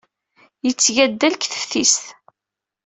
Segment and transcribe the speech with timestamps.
[0.65, 2.05] Yetteg addal deg teftist.